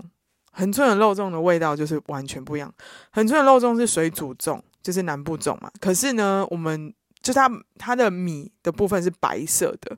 [0.51, 2.73] 恒春的肉粽的味道就是完全不一样。
[3.11, 5.69] 恒春的肉粽是水煮粽，就是南部粽嘛。
[5.79, 9.95] 可是呢，我们就它它的米的部分是白色的，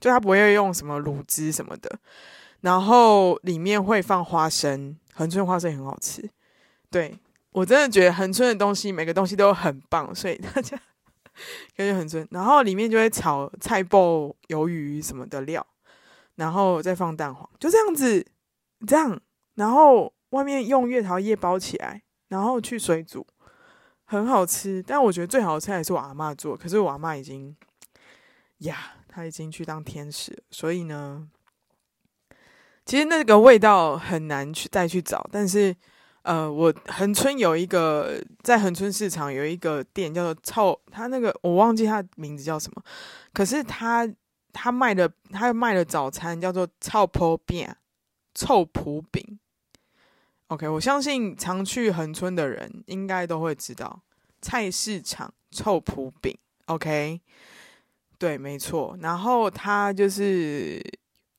[0.00, 1.98] 就它不会用什么卤汁什么的，
[2.60, 6.28] 然后里面会放花生，恒春花生也很好吃，
[6.90, 7.18] 对。
[7.50, 10.78] 我真的觉得恒春的东西，每个东西都很棒，所以大家
[11.74, 12.28] 感觉恒春。
[12.30, 15.66] 然后里面就会炒菜爆、鱿鱼什么的料，
[16.36, 18.24] 然后再放蛋黄，就这样子，
[18.86, 19.18] 这样。
[19.54, 23.26] 然后外面用月桃叶包起来，然后去水煮，
[24.04, 24.84] 很好吃。
[24.86, 27.56] 但我觉得最好的菜还是我阿嬷做，可是我阿嬷已经
[28.58, 31.28] 呀，他已经去当天使，所以呢，
[32.84, 35.74] 其实那个味道很难去再去找，但是。
[36.22, 42.82] 呃，我恒春有一个在恒春市场有一个店叫做臭，他那个我忘记他名字叫什么，
[43.32, 44.06] 可是他
[44.52, 47.66] 他卖的他卖的早餐叫做臭坡饼，
[48.34, 49.38] 臭蒲饼。
[50.48, 54.02] OK，我相信常去恒春的人应该都会知道
[54.42, 56.36] 菜市场臭蒲饼。
[56.66, 57.18] OK，
[58.18, 60.82] 对，没错，然后它就是。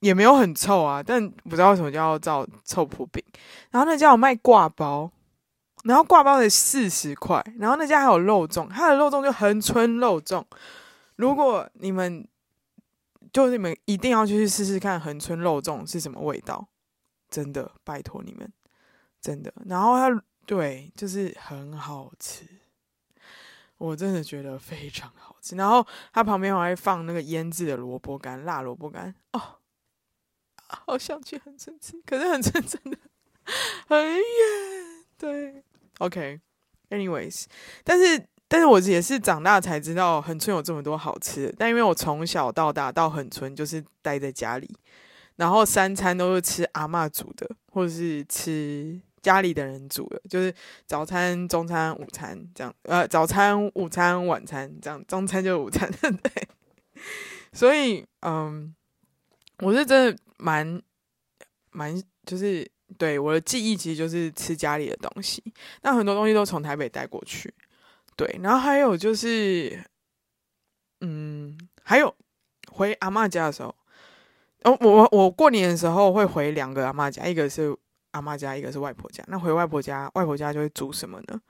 [0.01, 3.21] 也没有很臭啊，但不知道为什么叫叫臭蒲饼。
[3.69, 5.11] 然后那家有卖挂包，
[5.83, 7.43] 然后挂包得四十块。
[7.59, 10.41] 然后那家还有肉粽，它的肉粽就恒春肉粽。
[11.17, 12.25] 如果你们
[13.33, 16.65] 就是你们一定要去试试看恒春肉粽是什么味道，
[17.29, 18.49] 真的拜托你们，
[19.19, 19.53] 真的。
[19.65, 22.45] 然后它对，就是很好吃，
[23.79, 25.55] 我真的觉得非常好吃。
[25.55, 29.41] 然后它旁边还放那个腌制的萝卜干，辣萝卜干哦。
[30.71, 32.95] 好想去恒春吃，可是恒春真的
[33.87, 34.23] 很远。
[35.17, 35.63] 对
[35.97, 37.45] ，OK，anyways，、
[37.83, 41.55] 但是但是我也是长大才知道恒春有这么多好吃的。
[41.57, 44.69] 但因为我从小到大到恒春就是待在家里，
[45.37, 50.53] 然后三餐都是吃阿嬷煮的，或者是吃家里的人煮的，就是
[50.85, 52.73] 早餐、中餐、午餐这样。
[52.83, 55.89] 呃，早餐、午餐、晚餐这样，中餐就是午餐。
[56.01, 56.47] 对，
[57.53, 58.73] 所以嗯，
[59.59, 60.17] 我是真的。
[60.41, 60.81] 蛮
[61.71, 62.65] 蛮就是
[62.97, 65.43] 对我的记忆，其实就是吃家里的东西。
[65.81, 67.53] 那很多东西都从台北带过去，
[68.15, 68.39] 对。
[68.41, 69.83] 然后还有就是，
[71.01, 72.15] 嗯，还有
[72.71, 73.75] 回阿嬷家的时候，
[74.63, 77.75] 哦，我我过年的时候会回两个阿嬷家，一个是
[78.11, 79.23] 阿嬷家，一个是外婆家。
[79.27, 81.41] 那回外婆家，外婆家就会煮什么呢？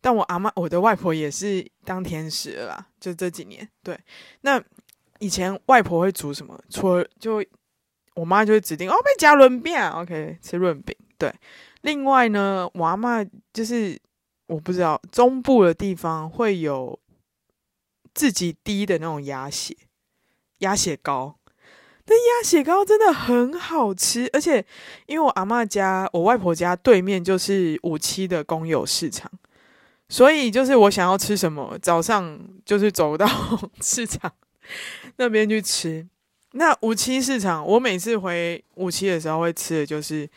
[0.00, 3.68] 但我阿嬷，我的外婆也是当天使了啦，就这几年。
[3.82, 3.98] 对，
[4.42, 4.62] 那
[5.18, 6.58] 以前外婆会煮什么？
[6.70, 7.44] 除了就。
[8.14, 10.94] 我妈就会指定哦，被加润饼，OK，吃润饼。
[11.16, 11.34] 对，
[11.80, 13.98] 另外呢，我阿嬷就是
[14.48, 17.00] 我不知道中部的地方会有
[18.12, 19.74] 自己滴的那种鸭血，
[20.58, 21.38] 鸭血糕。
[22.14, 24.62] 那鸭血糕真的很好吃，而且
[25.06, 29.30] 因为我阿嬷家、我外婆家对面就是五期的公有市场，
[30.10, 33.26] 所以就是我想要吃什么，早上就是走到
[33.80, 34.30] 市场
[35.16, 36.06] 那边去吃。
[36.50, 40.28] 那五七市场，我每次回五七的时候会吃的就是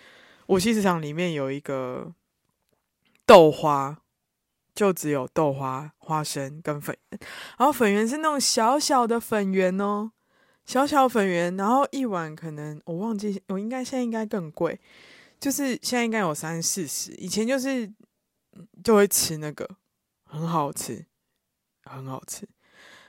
[0.48, 2.10] 五七市场里面有一个
[3.26, 3.98] 豆花，
[4.74, 7.20] 就只有豆花、花生跟粉圆，
[7.58, 10.12] 然后粉圆是那种小小的粉圆哦，
[10.66, 14.80] 小小粉圆，然后一碗可能我忘记，我应该现在应该更贵，
[15.40, 17.92] 就是现在应该有三四十，以前就是
[18.84, 19.70] 就会吃那个，
[20.24, 21.06] 很好吃，
[21.84, 22.48] 很好吃。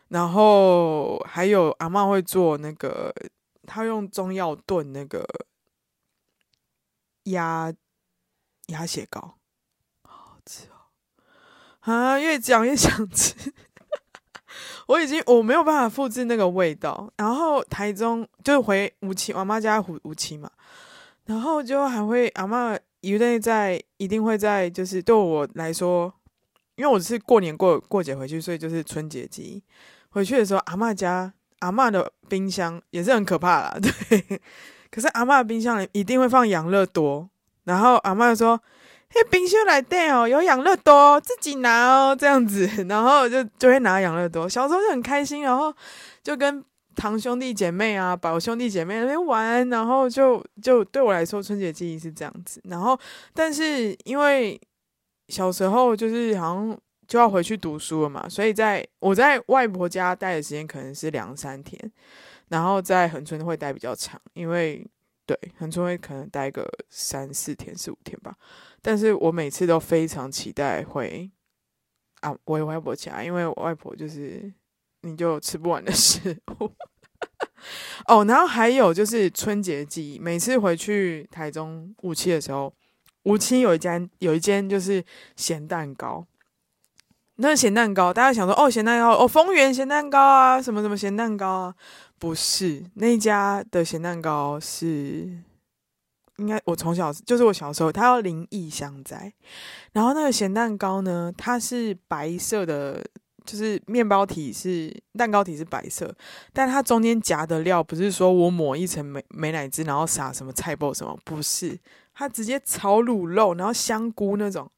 [0.08, 3.12] 然后还有阿嬷会做那个，
[3.66, 5.26] 她用中药炖那个
[7.24, 7.72] 鸭
[8.66, 9.38] 鸭血糕，
[10.02, 10.92] 好好吃哦！
[11.80, 13.34] 啊，越讲越想吃。
[14.86, 17.12] 我已经我没有办法复制那个味道。
[17.16, 20.50] 然后台中就是回五期，我妈家五五期嘛，
[21.26, 26.12] 然后就还会阿嬷一定在一定会在，就是对我来说，
[26.76, 29.62] 因为我是过年过过节回去，所以就是春节记忆。
[30.10, 34.40] 回去的时候，阿嬷家阿嬷的冰箱也是很可怕啦， 对。
[34.90, 37.28] 可是阿嬷的冰箱里一定会放养乐多，
[37.64, 38.58] 然后阿嬷说
[39.08, 44.48] ：“嘿，冰箱来带哦，有养乐多，自己拿哦，这样子， 然后就就会拿养乐多。
[44.48, 45.72] 小时候就很开心，然后
[46.22, 46.62] 就跟
[46.94, 52.60] 堂兄弟姐妹啊、表兄弟姐妹那边玩，然后就就对我来说，春节记忆是这样子。
[52.64, 52.98] 然后，
[53.32, 54.60] 但是因为
[55.28, 61.78] 小时候就是好像就要回去读书了嘛，所以在我在外婆家待的时间可能是两三天，
[62.48, 64.86] 然后在恒春会待比较长，因为
[65.26, 68.34] 对恒春会可能待个三四天、四五天吧。
[68.80, 71.28] 但是我每次都非常期待回
[72.20, 74.52] 啊，回外婆家，因为我外婆就是
[75.02, 76.72] 你就吃不完的食物
[78.06, 78.24] 哦。
[78.24, 82.72] 然后还有就是春节记忆，每次回去台中五期的时候，
[83.24, 86.26] 五期有一间有一间就是咸蛋糕。
[87.38, 91.74] 那咸蛋糕，大家想说哦，咸蛋糕哦，丰原咸蛋糕啊，什么什么咸蛋糕啊？
[92.18, 95.42] 不是，那家的咸蛋糕是。
[96.38, 99.32] 应该我从小就是我小时候，它叫林异香斋，
[99.92, 103.02] 然后那个咸蛋糕呢，它是白色的，
[103.46, 106.14] 就是面包体是蛋糕体是白色，
[106.52, 111.80] 但它中间夹的料不是说我抹一层美美乃滋，然后撒什么菜脯什么，不是，
[112.12, 114.70] 它直接炒卤肉，然后香菇那种，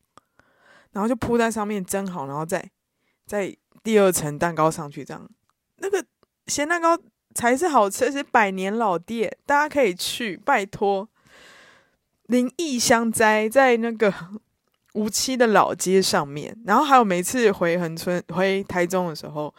[0.93, 2.71] 然后就铺在上面蒸好，然后再
[3.27, 5.29] 再第二层蛋糕上去，这样
[5.79, 6.07] 那个
[6.47, 6.97] 咸蛋糕
[7.39, 11.09] 才是好吃，是百年老店，大家可以去，拜托。
[12.25, 14.13] 林异香斋在那个
[14.95, 19.55] 无期的老街上面，然后还有每次回恒村、回台中的时候，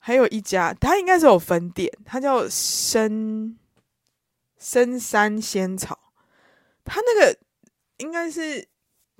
[0.00, 3.56] 还有一家，它应该是有分店，它叫深
[4.58, 5.96] 深山仙草，
[6.84, 7.38] 它那个
[7.98, 8.66] 应该是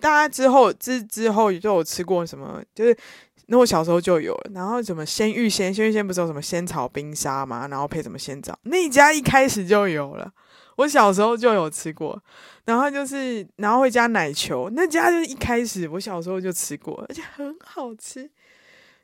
[0.00, 2.98] 大家之后之之后就有吃过什么，就是
[3.46, 10.32] 那我小时候就有了，然后什么鲜芋仙，鲜芋仙不是有什么仙草冰沙嘛，然后配什么仙枣，那一家一开始就有了。
[10.76, 12.18] 我小时候就有吃过，
[12.64, 18.30] 然后就是，然后会加奶球，那家就是一开始我小时候就吃过，而且很好吃。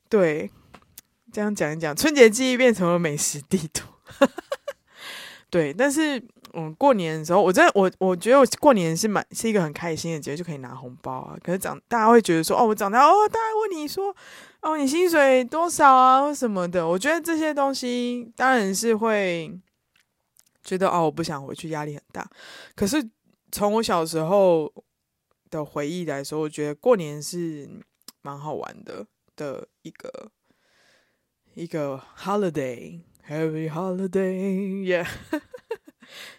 [0.09, 0.51] 对，
[1.31, 3.87] 这样讲一讲，春节记忆变成了美食地图。
[5.51, 6.23] 对，但是
[6.59, 11.39] 嗯，过年的时候，我真的我我觉得我过年是蛮是一个很开心的节日，就可以拿红包啊。
[11.43, 14.15] 可是长大家会觉得说，哦，我长大哦，大家问你说，
[14.63, 16.89] 哦，你薪水多少啊，或什么的。
[16.89, 19.59] 我觉得这些东西当然是会。
[20.65, 22.29] 觉得哦，我不想回去，压力很大。
[22.77, 23.03] 可是
[23.51, 24.71] 从我小时候
[25.49, 27.67] 的回忆来说，我觉得过年是
[28.21, 30.31] 蛮好玩的的一个
[31.55, 35.07] 一个 holiday，Happy Holiday，yeah，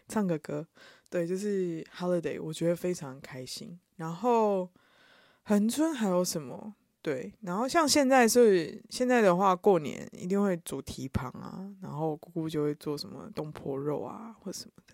[0.07, 0.65] 唱个歌，
[1.09, 3.79] 对，就是 holiday，我觉得非常开心。
[3.97, 4.69] 然后
[5.43, 6.75] 恒春还有什么？
[7.01, 14.93] 对，然后像现在是现在的话，过年一定会煮蹄膀啊，然后姑姑就会做什么东坡肉啊，或什么的。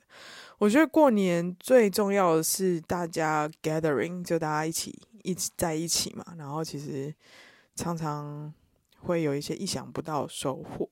[0.59, 7.13] 我觉得过年最重要的是大家 gathering，就大家一起一起在一起嘛，然后其实
[7.75, 8.53] 常常
[8.99, 10.88] 会有一些意想不到的收获。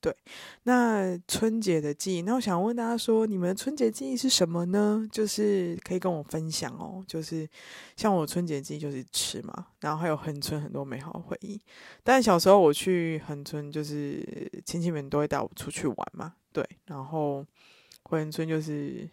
[0.00, 0.14] 对，
[0.62, 5.04] 那春节的记忆，那我想问大家说，你们春节记忆是什么呢？
[5.10, 7.04] 就是可以跟我分享哦。
[7.04, 7.48] 就是
[7.96, 11.60] 像我春节记忆就是吃嘛，然后还有恒春很多美好的回忆。
[12.04, 14.24] 但小时候我去横村，就是
[14.64, 16.32] 亲戚们都会带我出去玩嘛。
[16.52, 17.44] 对，然后
[18.04, 19.08] 回横村就是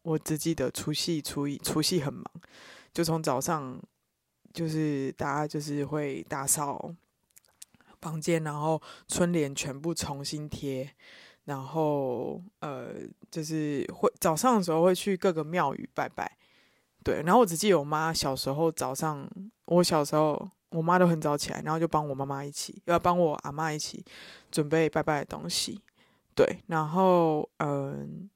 [0.00, 2.24] 我只记得除夕、初一，除夕很忙，
[2.94, 3.78] 就从早上
[4.54, 6.94] 就是大家就是会打扫。
[8.02, 10.90] 房间，然后春联全部重新贴，
[11.44, 12.88] 然后呃，
[13.30, 16.36] 就是会早上的时候会去各个庙宇拜拜，
[17.04, 17.22] 对。
[17.22, 19.30] 然后我只记得我妈小时候早上，
[19.66, 24.04] 我小时候我妈都很早起来，然后就帮我妈妈一起，要帮我阿妈一起
[24.50, 25.80] 准备拜拜的东西，
[26.34, 26.58] 对。
[26.66, 28.28] 然后嗯、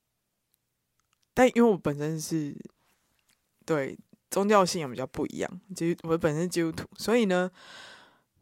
[1.34, 2.56] 但因为我本身是
[3.64, 3.98] 对
[4.30, 7.50] 宗教信仰比较不一样，就我本身基督徒，所以呢。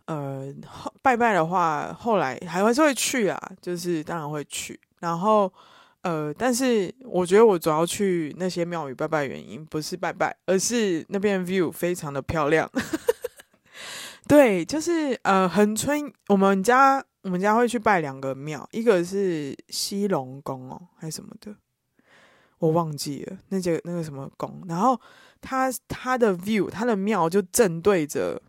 [0.07, 0.55] 呃，
[1.01, 4.79] 拜拜的话，后来还是会去啊，就是当然会去。
[5.01, 5.51] 然后，
[6.03, 12.71] 呃，但是我觉得我主要去那些庙宇拜拜，原因不是拜拜，而是那边 view 非常的漂亮。
[14.29, 21.55] 对，就是呃，恒春，我们家我们家会去拜两个庙，一个是西龙宫哦，还是什么的，
[22.59, 24.63] 我忘记了，那个那个什么宫。
[24.69, 24.99] 然后
[25.41, 28.41] 它它的 view，它的庙就正对着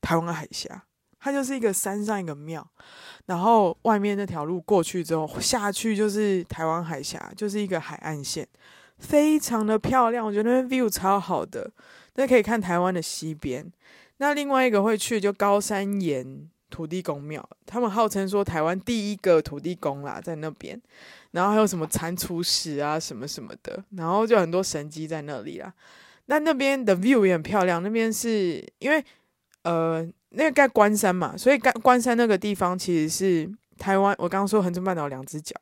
[0.00, 0.84] 台湾海峡。
[1.24, 2.62] 它就是一个山上一个庙，
[3.24, 8.46] 然后外面那条路过去之后下去就是台湾海峡，就是一个海岸线，
[8.98, 10.26] 非常的漂亮。
[10.26, 11.70] 我觉得那边 view 超好的，
[12.16, 13.72] 那可以看台湾的西边。
[14.18, 20.78] 那另外一个会去就高山岩土地公庙，他们号称说台湾第一个土地公啦，在那边。
[21.30, 25.72] 然后还有什么蟾蜍石啊什么什么的，然后就很多神迹在那里啦。
[26.26, 27.82] 那那边的 view 也很漂亮。
[27.82, 29.02] 那边是因为
[29.64, 34.14] 呃，那个在关山嘛，所以关关山那个地方其实是台湾。
[34.18, 35.54] 我刚刚说恒春半岛两只脚，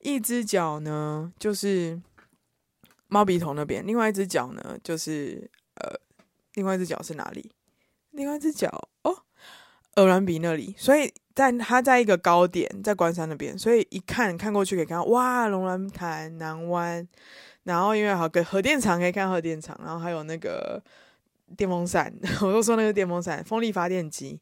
[0.00, 2.00] 一只脚呢就是
[3.08, 5.98] 猫鼻头那边，另外一只脚呢就是呃，
[6.54, 7.50] 另外一只脚是哪里？
[8.10, 9.16] 另外一只脚哦，
[9.96, 10.74] 鹅銮鼻那里。
[10.76, 17.08] 所以在它在一个高点，在关山那边，所以一看看过去可以看到哇，龙銮潭、南湾。
[17.62, 20.82] 然后因为好个核电厂可以看核电厂，然后还有那个
[21.56, 24.40] 电风扇， 我都说那个电风扇，风力发电机，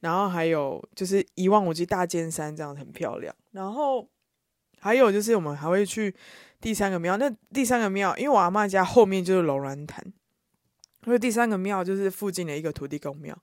[0.00, 3.34] 然后还有就是一望无际大尖山，这样很漂亮。
[3.52, 4.08] 然后
[4.80, 6.14] 还有就是我们还会去
[6.60, 10.04] 第三个庙，那第三个庙，因为我阿嬷家后面就是龙銮潭，
[11.04, 13.36] 所以第三个庙就是附近的一个土地公庙，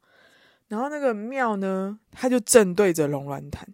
[0.68, 3.68] 然后那个庙呢，它就正对着龙銮潭。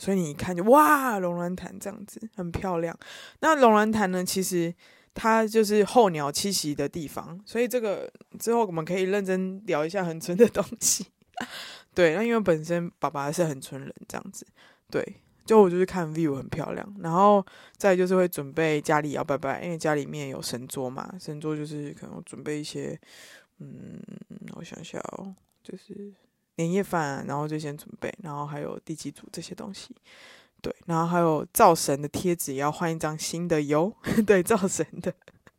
[0.00, 2.96] 所以你一看就哇，龙銮潭这样子很漂亮。
[3.40, 4.72] 那龙銮潭呢，其实
[5.14, 7.40] 它就是候鸟栖息的地方。
[7.44, 11.06] 所以这个之后我们可以认真聊一下恒春的东西。
[11.94, 14.46] 对，那因为本身爸爸是恒春人，这样子。
[14.90, 15.04] 对，
[15.44, 17.44] 就我就是看 view 很漂亮，然后
[17.76, 22.98] 再就是会准备家里要拜拜，因为家里面有神桌嘛，神桌就是可能准备一些，
[23.58, 24.00] 嗯，
[24.56, 26.12] 我想想哦，就是。
[26.56, 29.94] 年夜饭，然后就先准备，然后还有地基组这些东西，
[30.60, 33.92] 对，然后还有灶神的贴纸也要换一张新的哟，
[34.26, 35.12] 对，灶神的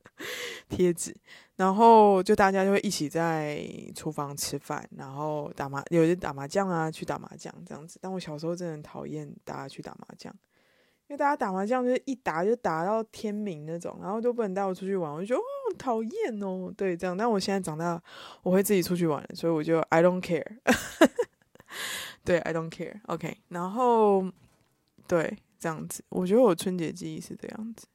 [0.69, 1.15] 贴纸，
[1.55, 7.97] 然后就大家就会一起在厨房吃饭，然后打麻，有些打麻将啊，去打麻将这样子。
[8.01, 10.33] 但我小时候真的很讨厌大家去打麻将。
[11.07, 17.17] 因为大家打麻将就是一打就打到天明那种，然后都不能带我出去玩，我就觉得哦讨厌哦，对这样。
[17.17, 17.99] 但我现在长大，
[18.43, 20.45] 我会自己出去玩，所以我就 I don't care，
[22.23, 23.39] 对 I don't care，OK。
[23.47, 24.23] 然后
[25.09, 27.85] 对这样子，我觉得我春节记忆是这样子。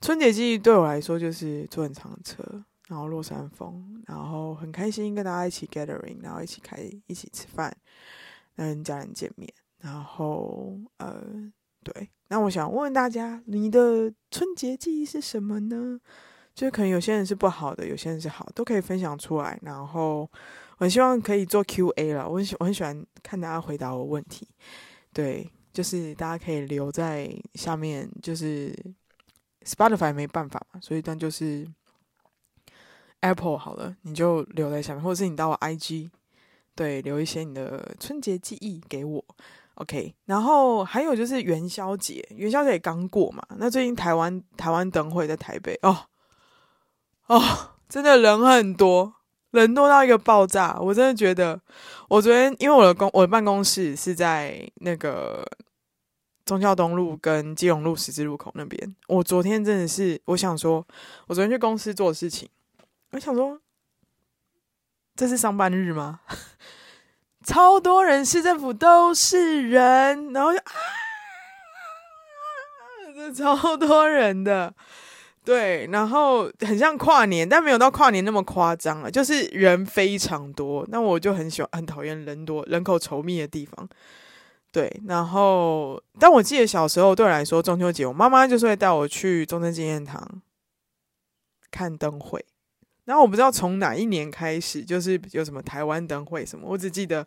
[0.00, 7.76] 春节记忆对我来说就是坐很长的车，然后落山风，然后很开心跟大家一起 gathering，然后一起开一起吃饭，
[8.56, 11.52] 跟家人见面，然后呃。
[11.84, 15.98] 对，那我想问问大家，你的春节记忆是什么呢？
[16.54, 19.58] 就是可能有些人是不好的，有些人是好，都可以分享出来。
[19.62, 20.30] 然后
[20.78, 24.46] 我希望可以做 Q&A 了，我很喜我很喜欢看大家回答我问题。
[25.12, 28.76] 对，就是大家可以留在下面，就是
[29.64, 31.66] Spotify 没办法嘛，所以但就是
[33.20, 36.10] Apple 好了，你就留在下面，或者是你到我 IG，
[36.74, 39.24] 对，留一些你的春节记忆给我。
[39.76, 43.42] OK，然后还有就是元宵节，元宵节也刚过嘛。
[43.56, 45.96] 那最近台湾台湾灯会在台北哦
[47.26, 47.40] 哦，
[47.88, 49.14] 真的人很多，
[49.52, 50.76] 人多到一个爆炸。
[50.80, 51.60] 我真的觉得，
[52.08, 55.46] 我昨天因为我的公我的办公室是在那个
[56.44, 58.96] 中孝东路跟基隆路十字路口那边。
[59.06, 60.86] 我昨天真的是，我想说，
[61.28, 62.48] 我昨天去公司做事情，
[63.12, 63.60] 我想说，
[65.14, 66.20] 这是上班日吗？
[67.44, 70.72] 超多人，市政府都是人，然后就啊，
[73.14, 74.72] 这超多人的，
[75.44, 80.86] 对，然后很像跨年，但没有到跨年那么夸张了，就是人非常多。
[80.88, 83.88] 那我就很喜欢，很讨厌人多、人口稠密的地方。
[84.70, 90.40] 对，然后，但我记得小时候对我来说，中秋节我妈妈就是会带我去中正纪念堂
[91.70, 92.44] 看灯会。
[93.04, 97.26] 然后我不知道从哪一年开始，就是有什么台湾灯会什么，我只记得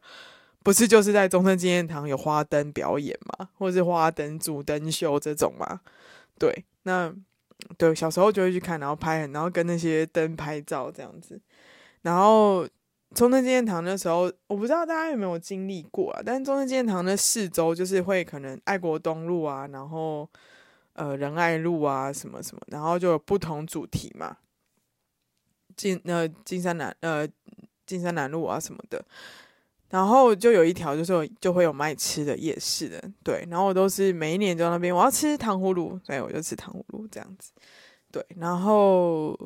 [0.63, 5.81] 不是就是在中正纪念堂有花灯表演嘛，或是花灯主灯秀这种嘛。
[6.39, 7.13] 对，那
[7.77, 11.39] 对小时候就会去看，然后拍，然后跟那些灯拍照这样子。
[12.01, 12.67] 然后
[13.13, 20.29] 中正纪念堂那时候，我不知道大家有没有经历过啊，但是中正纪念堂的四周就是会可能爱国东路啊，然后
[20.93, 24.37] 呃仁爱路啊什么什么，然后就有不同主题嘛。
[25.75, 27.27] 金呃金山南呃
[27.85, 29.03] 金山南路啊什么的，
[29.89, 37.51] 然后就有一条就是有就会有卖吃的夜市的，对，然后我都是每一年就在那边，我要吃糖葫芦，所以我就吃糖葫芦这样子，
[38.11, 39.37] 对，然后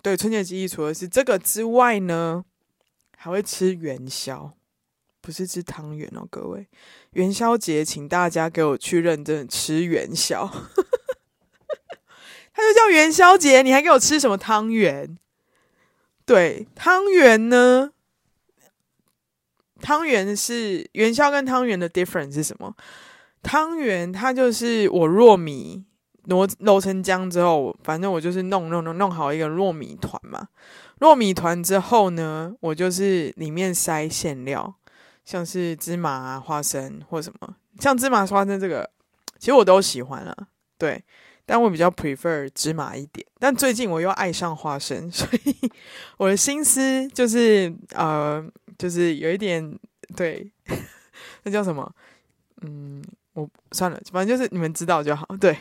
[0.00, 2.44] 对春节记忆除了是这个之外呢，
[3.16, 4.52] 还会吃元宵，
[5.20, 6.66] 不是吃汤圆哦，各位，
[7.10, 10.46] 元宵节请大家给我去认真吃元宵，
[12.54, 15.18] 它就叫元宵节，你还给我吃什么汤圆？
[16.24, 17.90] 对，汤圆呢？
[19.80, 22.74] 汤圆是元宵跟汤圆的 difference 是什么？
[23.42, 25.84] 汤圆它就是我糯米
[26.26, 30.48] 揉揉成浆之后，反正我就是弄弄弄弄好一个糯米团嘛。
[31.00, 34.74] 糯米团之后呢，我就是里面塞馅料，
[35.24, 37.56] 像是芝麻、花生或什么。
[37.78, 38.90] 像芝麻花生这个，
[39.38, 40.36] 其实我都喜欢啊。
[40.78, 41.02] 对。
[41.46, 43.26] 但我比较 prefer 芝麻一点。
[43.40, 45.56] 但最近我又爱上花生，所以
[46.16, 48.40] 我的心思就是呃，
[48.80, 49.78] 就是有一点
[50.16, 50.50] 对，
[51.44, 51.92] 那叫什么？
[52.62, 53.04] 嗯，
[53.34, 55.26] 我算了，反正就是你们知道就好。
[55.38, 55.54] 对。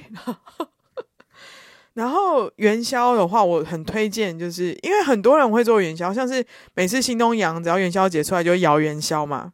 [1.95, 9.51] 然后元宵的话，我很推荐，就是因为很多人会做元宵，像是每次新东阳只要元宵节出来就会摇元宵嘛，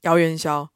[0.00, 0.68] 摇元宵、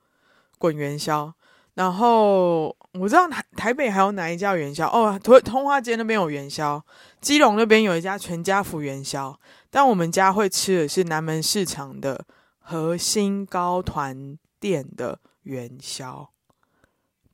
[0.57, 1.35] 滚元宵。
[1.75, 6.85] 然后我知道台台北还有哪一家元宵哦，通通化街那边有元宵，
[7.21, 9.39] 基隆那边有一家全家福元宵，
[9.71, 12.25] 但我们家会吃的是南门市场的
[12.59, 16.31] 核心高团店的元宵，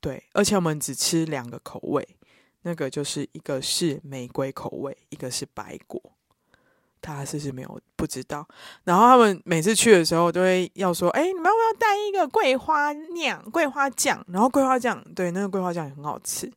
[0.01, 2.07] 对，而且我们只吃两个口味。
[2.67, 6.01] 那个就是一个是玫瑰口味，一个是白果，
[7.03, 8.49] 他是不是没有不知道？
[8.85, 16.51] 然后他们每次去的时候都会要说：“哎，你们要不要带一个桂花酿、桂花酱？”然后桂花酱，对，那个桂花酱也很好吃。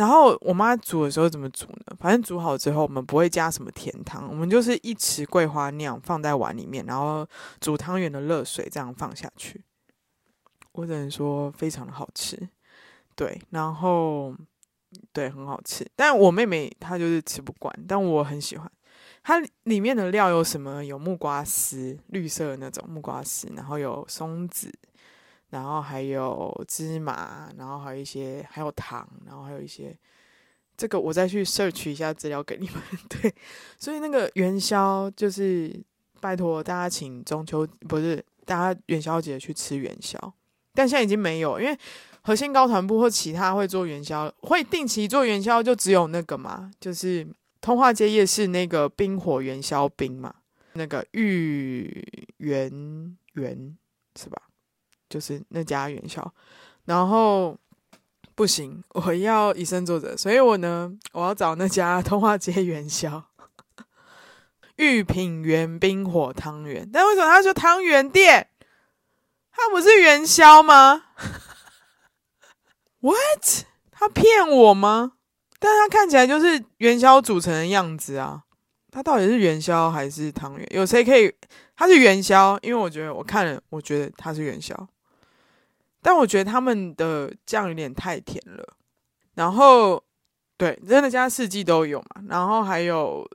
[0.00, 1.96] 然后我妈煮的时候怎么煮呢？
[1.98, 7.26] 反正煮好之后，我们不会加什么甜汤，我们就是一匙桂花酿放在碗里面，然后
[7.60, 9.62] 煮汤圆的热水这样放下去。
[10.72, 12.48] 我只能说非常的好吃，
[13.14, 14.34] 对，然后。
[15.12, 18.68] 对，很好吃，但我妹妹她就是吃不惯，但我很喜欢。
[19.22, 20.84] 它里面的料有什么？
[20.84, 24.68] 有木瓜丝，绿色的那种木瓜丝，然后有松子，
[25.50, 29.96] 然后还有芝麻，然后还有一些，还有糖，然后还有一些。
[30.76, 32.82] 这个我再去 search 一下资料给你们。
[33.08, 33.34] 对，
[33.78, 35.78] 所以那个元宵就是
[36.20, 40.18] 拜托大家请中秋不是大家元宵节去吃元宵，
[40.74, 41.78] 但现在已经没有，因为。
[42.22, 47.26] 和兴高团部或其他会做元宵，会定期做元宵，就只有那个嘛，就是
[47.62, 50.34] 通化街夜市那个冰火元宵冰嘛，
[50.74, 52.04] 那个芋
[52.36, 53.74] 圆圆
[54.14, 54.49] 是吧？
[55.10, 56.32] 就是那家元宵，
[56.86, 57.58] 然后
[58.34, 63.22] 不行，我要以身作则，所以我呢，我要找那家通化街元宵
[64.76, 68.48] 玉品园冰火汤圆，但为什么他说汤圆店？
[69.52, 71.02] 他不是元宵吗
[73.00, 73.66] ？What？
[73.90, 75.12] 他骗我吗？
[75.58, 78.44] 但他看起来就是元宵组成的样子啊！
[78.90, 80.66] 他到底是元宵还是汤圆？
[80.70, 81.34] 有谁可以？
[81.76, 84.88] 他是元宵，因为我觉得我看了，我觉得他是元宵。
[86.02, 88.76] 但我觉得他们的酱有点太甜了。
[89.34, 90.02] 然后，
[90.56, 92.22] 对，真的家四季都有嘛。
[92.28, 93.28] 然后还有。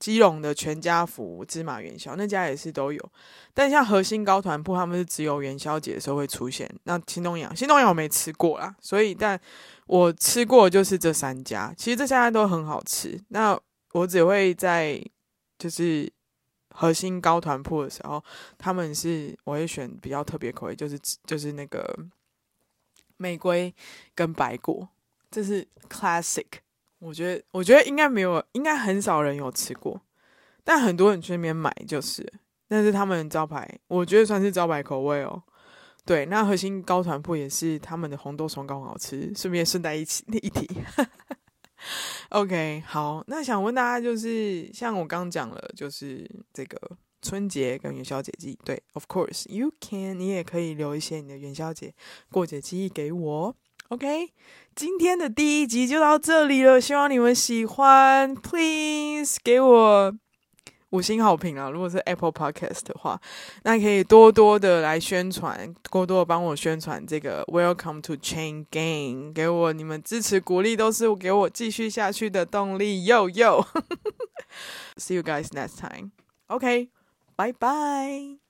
[0.00, 3.12] 基隆的全家福芝麻元宵那家也是都有，
[3.54, 6.68] 但像核心高团铺他们是只有元宵节的时候会出现。
[6.82, 9.40] 那新东阳，新东阳我没吃过啦，所以但
[9.86, 13.16] 我吃过就是这三家，其实这三家都很好吃。
[13.28, 13.56] 那
[13.92, 15.00] 我只会在
[15.56, 16.12] 就是
[16.74, 18.22] 核心高团铺的时候，
[18.58, 21.96] 他们是我会选比较特别口味，就是就是那个
[23.16, 23.74] 玫瑰
[24.14, 24.88] 跟白果，
[25.30, 26.46] 这是 classic。
[26.98, 30.00] 我觉得，我觉得应该没有，应该很少人有吃过，
[30.62, 32.32] 但很多人去那边买就是，
[32.68, 35.42] 那是他们招牌，我觉得算是招牌口味哦。
[36.04, 40.68] 对，那核心高团铺也是他们的红豆松糕很好吃，顺便顺带一起一提。
[42.30, 46.78] OK，好，那想问大家就是，像我刚讲了，就是这个
[47.20, 51.94] 春节跟元宵节记忆，对，Of course you can，你也可以留一些你的元宵节
[52.30, 53.56] 过节记忆给我。
[53.88, 54.32] OK，
[54.74, 58.34] 今天的第一集就到这里了，希望你们喜欢。
[58.34, 60.14] Please 给我
[60.92, 61.70] 五星好评啊！
[61.70, 63.18] 如果是 Apple Podcast 的话，
[63.62, 73.06] 那可以多多的来宣传，多多的帮我宣传这个 Welcome to Chain Gang，给我你们支持鼓励，都是给我继续下去的动力。
[73.06, 76.10] Yo yo，See you guys next time.
[76.48, 78.41] OK，bye bye.